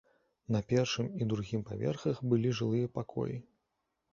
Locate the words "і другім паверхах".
1.25-2.17